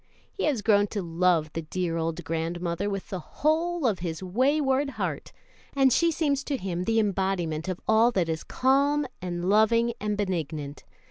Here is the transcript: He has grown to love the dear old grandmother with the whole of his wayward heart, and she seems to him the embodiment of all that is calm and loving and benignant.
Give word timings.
He 0.33 0.45
has 0.45 0.63
grown 0.63 0.87
to 0.87 1.03
love 1.03 1.53
the 1.53 1.61
dear 1.61 1.95
old 1.95 2.23
grandmother 2.23 2.89
with 2.89 3.09
the 3.11 3.19
whole 3.19 3.85
of 3.85 3.99
his 3.99 4.23
wayward 4.23 4.89
heart, 4.97 5.31
and 5.75 5.93
she 5.93 6.09
seems 6.11 6.43
to 6.45 6.57
him 6.57 6.85
the 6.85 6.99
embodiment 6.99 7.67
of 7.67 7.79
all 7.87 8.09
that 8.13 8.27
is 8.27 8.43
calm 8.43 9.05
and 9.21 9.47
loving 9.47 9.93
and 10.01 10.17
benignant. 10.17 10.85